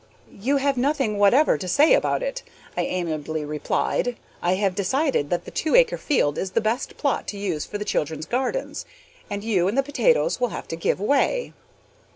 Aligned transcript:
"You 0.33 0.57
have 0.57 0.77
nothing 0.77 1.19
whatever 1.19 1.59
to 1.59 1.67
say 1.67 1.93
about 1.93 2.23
it," 2.23 2.41
I 2.75 2.81
amiably 2.81 3.45
replied. 3.45 4.17
"I 4.41 4.55
have 4.55 4.73
decided 4.73 5.29
that 5.29 5.45
the 5.45 5.51
two 5.51 5.75
acre 5.75 5.99
field 5.99 6.39
is 6.39 6.53
the 6.53 6.59
best 6.59 6.97
plot 6.97 7.27
to 7.27 7.37
use 7.37 7.65
for 7.67 7.77
the 7.77 7.85
children's 7.85 8.25
gardens, 8.25 8.83
and 9.29 9.43
you 9.43 9.67
and 9.67 9.77
the 9.77 9.83
potatoes 9.83 10.39
will 10.41 10.47
have 10.49 10.67
to 10.69 10.75
give 10.75 10.99
way." 10.99 11.53